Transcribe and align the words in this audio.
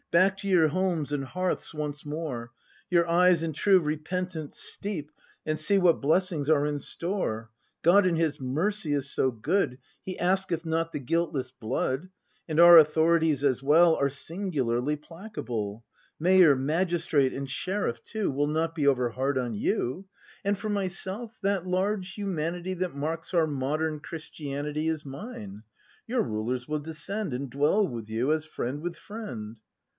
Back 0.09 0.39
to 0.39 0.47
your 0.47 0.69
homes 0.69 1.13
and 1.13 1.23
hearths 1.23 1.73
once 1.73 2.05
more; 2.05 2.51
Your 2.89 3.07
eyes 3.07 3.43
in 3.43 3.53
true 3.53 3.79
repentance 3.79 4.57
steep, 4.59 5.09
And 5.45 5.57
see 5.59 5.77
what 5.77 6.01
blessings 6.01 6.49
are 6.49 6.65
in 6.65 6.79
store. 6.81 7.49
God 7.81 8.05
in 8.07 8.15
His 8.17 8.37
mercy 8.39 8.93
is 8.93 9.09
so 9.09 9.31
good, 9.31 9.77
He 10.03 10.19
asketh 10.19 10.65
not 10.65 10.91
the 10.91 10.99
guiltless 10.99 11.51
blood;— 11.51 12.09
And 12.49 12.59
our 12.59 12.77
authorities 12.79 13.43
as 13.45 13.63
well 13.63 13.95
Are 13.95 14.09
singularly 14.09 14.95
placable; 14.97 15.85
Mayor, 16.19 16.55
magistrate, 16.57 17.31
and 17.31 17.49
sheriff 17.49 18.03
too, 18.03 18.33
ACTv] 18.33 18.35
BRAND 18.35 18.35
281 18.35 18.37
Will 18.39 18.53
not 18.61 18.75
be 18.75 18.87
over 18.87 19.09
hard 19.11 19.37
on 19.37 19.53
you; 19.53 20.07
And 20.43 20.57
for 20.57 20.69
myself, 20.69 21.37
that 21.43 21.67
large 21.67 22.15
humanity 22.15 22.73
That 22.73 22.95
marks 22.95 23.33
our 23.35 23.47
modern 23.47 23.99
Christianity 24.01 24.89
Is 24.89 25.05
mine; 25.05 25.61
your 26.05 26.23
rulers 26.23 26.67
will 26.67 26.79
descend 26.79 27.33
And 27.33 27.49
dwell 27.51 27.87
with 27.87 28.09
you, 28.09 28.33
as 28.33 28.45
friend 28.45 28.81
with 28.81 28.97
friend. 28.97 29.57